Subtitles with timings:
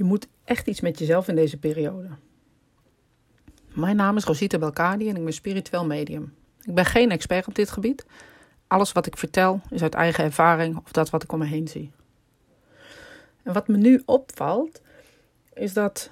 [0.00, 2.08] Je moet echt iets met jezelf in deze periode.
[3.72, 6.34] Mijn naam is Rosita Belkadi en ik ben spiritueel medium.
[6.62, 8.06] Ik ben geen expert op dit gebied.
[8.66, 11.68] Alles wat ik vertel is uit eigen ervaring of dat wat ik om me heen
[11.68, 11.90] zie.
[13.42, 14.80] En wat me nu opvalt,
[15.52, 16.10] is dat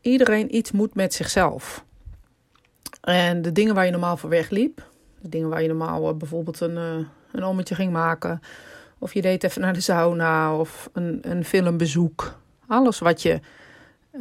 [0.00, 1.84] iedereen iets moet met zichzelf.
[3.00, 4.88] En de dingen waar je normaal voor wegliep,
[5.20, 8.40] de dingen waar je normaal bijvoorbeeld een, uh, een ommetje ging maken,
[8.98, 12.36] of je deed even naar de sauna of een, een filmbezoek.
[12.68, 13.40] Alles wat je,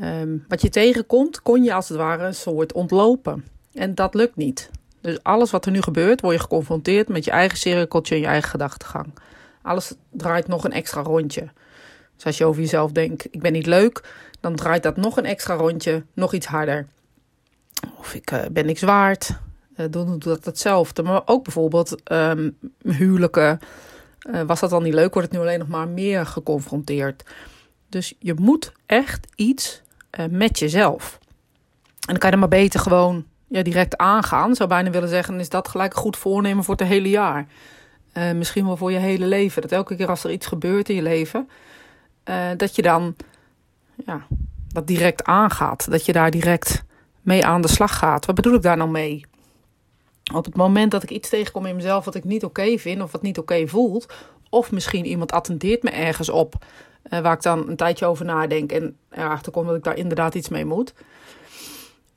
[0.02, 3.46] um, wat je tegenkomt, kon je als het ware een soort ontlopen.
[3.74, 4.70] En dat lukt niet.
[5.02, 8.28] Dus alles wat er nu gebeurt, word je geconfronteerd met je eigen cirkeltje en je
[8.28, 9.14] eigen gedachtegang.
[9.62, 11.50] Alles draait nog een extra rondje.
[12.16, 14.04] Dus als je over jezelf denkt, ik ben niet leuk,
[14.40, 16.88] dan draait dat nog een extra rondje, nog iets harder.
[17.98, 19.40] Of ik uh, ben niks waard,
[19.78, 21.04] uh, doe, dat hetzelfde.
[21.04, 23.60] Maar ook bijvoorbeeld um, huwelijken.
[24.30, 27.24] Uh, was dat dan niet leuk, wordt het nu alleen nog maar meer geconfronteerd.
[27.90, 29.82] Dus je moet echt iets
[30.30, 31.20] met jezelf.
[32.08, 34.56] En dan kan je er maar beter gewoon ja, direct aangaan.
[34.56, 37.48] Zou bijna willen zeggen, is dat gelijk een goed voornemen voor het hele jaar.
[38.14, 39.62] Uh, misschien wel voor je hele leven.
[39.62, 41.50] Dat elke keer als er iets gebeurt in je leven,
[42.26, 43.16] uh, dat je dan
[44.06, 44.28] ja,
[44.68, 45.92] dat direct aangaat.
[45.92, 46.84] Dat je daar direct
[47.22, 48.26] mee aan de slag gaat.
[48.26, 49.26] Wat bedoel ik daar nou mee?
[50.34, 53.12] Op het moment dat ik iets tegenkom in mezelf wat ik niet oké vind of
[53.12, 54.14] wat niet oké voelt,
[54.50, 56.66] of misschien iemand attendeert me ergens op
[57.10, 60.36] uh, waar ik dan een tijdje over nadenk en erachter kom dat ik daar inderdaad
[60.36, 60.94] iets mee moet,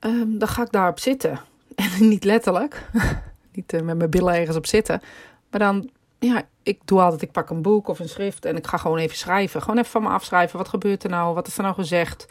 [0.00, 1.40] um, dan ga ik daarop zitten.
[1.74, 2.90] En niet letterlijk,
[3.54, 5.02] niet uh, met mijn billen ergens op zitten,
[5.50, 8.66] maar dan, ja, ik doe altijd, ik pak een boek of een schrift en ik
[8.66, 9.60] ga gewoon even schrijven.
[9.62, 12.26] Gewoon even van me afschrijven, wat gebeurt er nou, wat is er nou gezegd?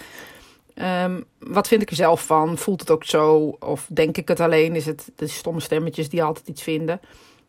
[1.03, 2.57] Um, wat vind ik er zelf van?
[2.57, 3.55] Voelt het ook zo?
[3.59, 4.75] Of denk ik het alleen?
[4.75, 6.99] Is het de stomme stemmetjes die altijd iets vinden?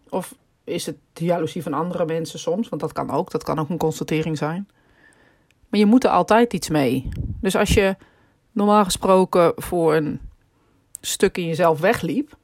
[0.09, 2.69] Of is het de jaloezie van andere mensen soms?
[2.69, 3.31] Want dat kan ook.
[3.31, 4.69] Dat kan ook een constatering zijn.
[5.71, 7.09] Maar je moet er altijd iets mee.
[7.41, 7.97] Dus als je
[8.53, 10.21] normaal gesproken voor een
[11.01, 12.37] stuk in jezelf wegliep,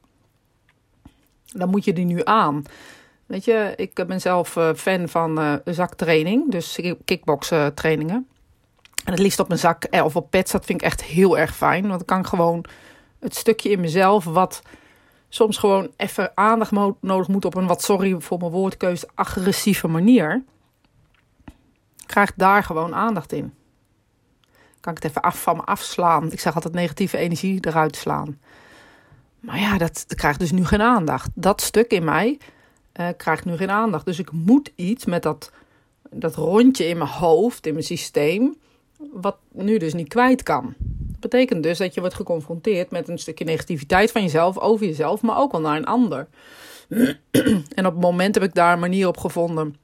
[1.45, 2.63] dan moet je die nu aan.
[3.25, 8.27] Weet je, ik ben zelf uh, fan van uh, zaktraining, dus kickboksen trainingen.
[9.05, 11.55] En het liefst op mijn zak of op pets, dat vind ik echt heel erg
[11.55, 11.87] fijn.
[11.87, 12.65] Want dan kan ik gewoon
[13.19, 14.61] het stukje in mezelf wat
[15.29, 16.71] soms gewoon even aandacht
[17.01, 20.43] nodig moet op een wat, sorry voor mijn woordkeuze, agressieve manier.
[22.17, 23.53] Krijgt daar gewoon aandacht in.
[24.79, 26.31] Kan ik het even af van me afslaan.
[26.31, 28.39] Ik zeg altijd negatieve energie eruit slaan.
[29.39, 31.29] Maar ja, dat, krijgt dus nu geen aandacht.
[31.33, 32.39] Dat stuk in mij
[32.99, 34.05] uh, krijgt nu geen aandacht.
[34.05, 35.51] Dus ik moet iets met dat,
[36.09, 38.55] dat rondje in mijn hoofd, in mijn systeem
[39.11, 40.73] wat nu dus niet kwijt kan.
[40.77, 45.21] Dat betekent dus dat je wordt geconfronteerd met een stukje negativiteit van jezelf, over jezelf,
[45.21, 46.27] maar ook wel naar een ander.
[47.77, 49.75] en op het moment heb ik daar een manier op gevonden.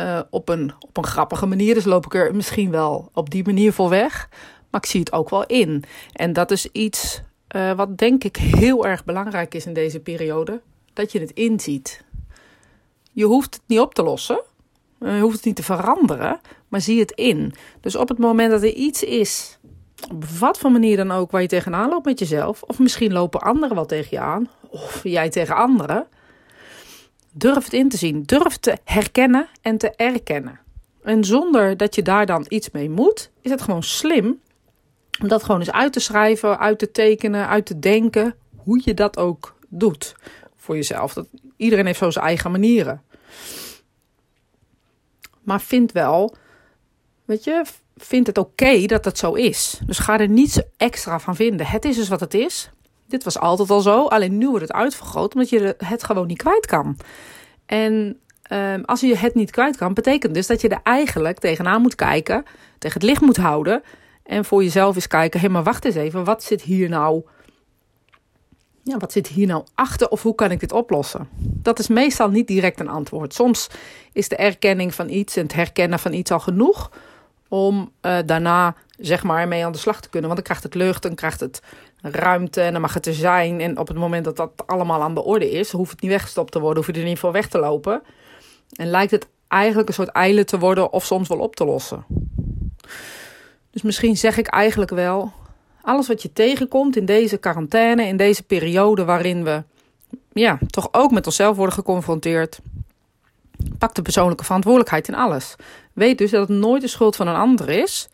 [0.00, 1.74] Uh, op, een, op een grappige manier.
[1.74, 4.28] Dus loop ik er misschien wel op die manier voor weg.
[4.70, 5.84] Maar ik zie het ook wel in.
[6.12, 7.22] En dat is iets
[7.56, 10.60] uh, wat denk ik heel erg belangrijk is in deze periode.
[10.92, 12.04] Dat je het inziet.
[13.12, 14.42] Je hoeft het niet op te lossen.
[15.00, 17.54] Je hoeft het niet te veranderen, maar zie het in.
[17.80, 19.58] Dus op het moment dat er iets is,
[20.10, 23.40] op wat voor manier dan ook, waar je tegenaan loopt met jezelf, of misschien lopen
[23.40, 26.06] anderen wel tegen je aan, of jij tegen anderen,
[27.30, 28.22] durf het in te zien.
[28.22, 30.60] Durf te herkennen en te erkennen.
[31.02, 34.40] En zonder dat je daar dan iets mee moet, is het gewoon slim
[35.20, 38.94] om dat gewoon eens uit te schrijven, uit te tekenen, uit te denken, hoe je
[38.94, 40.14] dat ook doet
[40.56, 41.12] voor jezelf.
[41.12, 41.26] Dat,
[41.56, 43.02] iedereen heeft zo zijn eigen manieren.
[45.42, 46.36] Maar vind wel,
[47.24, 47.62] weet je,
[47.96, 49.80] vind het oké dat het zo is.
[49.86, 51.66] Dus ga er niets extra van vinden.
[51.66, 52.70] Het is dus wat het is.
[53.10, 56.38] Dit was altijd al zo, alleen nu wordt het uitvergroot omdat je het gewoon niet
[56.38, 56.96] kwijt kan.
[57.66, 58.20] En
[58.52, 61.94] um, als je het niet kwijt kan, betekent dus dat je er eigenlijk tegenaan moet
[61.94, 62.44] kijken,
[62.78, 63.82] tegen het licht moet houden
[64.22, 67.22] en voor jezelf eens kijken: hé, maar wacht eens even, wat zit hier nou?
[68.82, 71.28] Ja, wat zit hier nou achter of hoe kan ik dit oplossen?
[71.38, 73.34] Dat is meestal niet direct een antwoord.
[73.34, 73.68] Soms
[74.12, 76.90] is de erkenning van iets en het herkennen van iets al genoeg
[77.48, 80.30] om uh, daarna zeg maar mee aan de slag te kunnen.
[80.30, 81.62] Want dan krijgt het lucht, dan krijgt het
[82.02, 83.60] ruimte en dan mag het er zijn.
[83.60, 86.52] En op het moment dat dat allemaal aan de orde is, hoeft het niet weggestopt
[86.52, 88.02] te worden, hoef je er niet voor weg te lopen.
[88.76, 92.04] En lijkt het eigenlijk een soort eilen te worden of soms wel op te lossen.
[93.70, 95.32] Dus misschien zeg ik eigenlijk wel,
[95.82, 99.62] alles wat je tegenkomt in deze quarantaine, in deze periode waarin we
[100.32, 102.60] ja, toch ook met onszelf worden geconfronteerd.
[103.78, 105.54] Pak de persoonlijke verantwoordelijkheid in alles.
[105.92, 108.08] Weet dus dat het nooit de schuld van een ander is.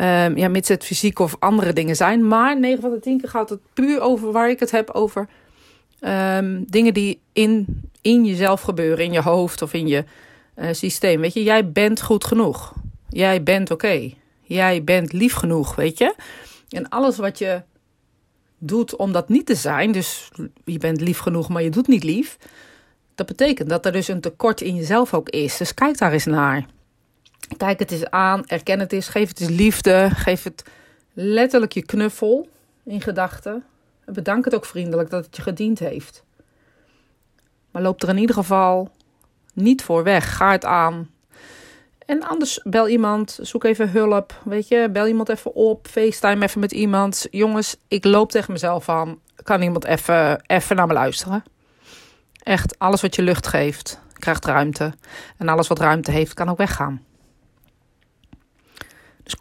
[0.00, 2.28] Um, ja, mits het fysiek of andere dingen zijn.
[2.28, 5.28] Maar 9 van de 10 keer gaat het puur over waar ik het heb over
[6.00, 10.04] um, dingen die in, in jezelf gebeuren, in je hoofd of in je
[10.56, 11.20] uh, systeem.
[11.20, 12.72] Weet je, jij bent goed genoeg.
[13.08, 14.10] Jij bent oké.
[14.42, 16.14] Jij bent lief genoeg, weet je?
[16.68, 17.62] En alles wat je
[18.58, 20.30] doet om dat niet te zijn, dus
[20.64, 22.38] je bent lief genoeg, maar je doet niet lief,
[23.14, 25.56] dat betekent dat er dus een tekort in jezelf ook is.
[25.56, 26.66] Dus kijk daar eens naar.
[27.56, 30.64] Kijk het eens aan, erken het eens, geef het eens liefde, geef het
[31.12, 32.48] letterlijk je knuffel
[32.84, 33.64] in gedachten.
[34.04, 36.24] Bedank het ook vriendelijk dat het je gediend heeft.
[37.70, 38.90] Maar loop er in ieder geval
[39.54, 40.36] niet voor weg.
[40.36, 41.10] Ga het aan.
[42.06, 44.40] En anders bel iemand, zoek even hulp.
[44.44, 47.26] Weet je, bel iemand even op, FaceTime even met iemand.
[47.30, 49.18] Jongens, ik loop tegen mezelf aan.
[49.42, 51.44] Kan iemand even, even naar me luisteren?
[52.42, 54.92] Echt, alles wat je lucht geeft, krijgt ruimte.
[55.36, 57.02] En alles wat ruimte heeft, kan ook weggaan.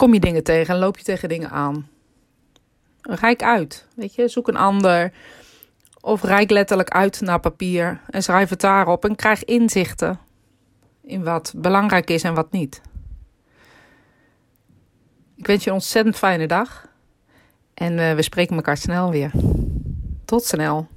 [0.04, 1.90] Kom je dingen tegen en loop je tegen dingen aan.
[3.02, 5.14] Rijk uit, weet je, zoek een ander.
[6.02, 10.20] Of rijk letterlijk uit naar papier en schrijf het daarop en krijg inzichten
[11.02, 12.82] in wat belangrijk is en wat niet.
[15.36, 16.88] Ik wens je een ontzettend fijne dag
[17.74, 19.32] en uh, we spreken elkaar snel weer.
[20.26, 20.88] Tot snel.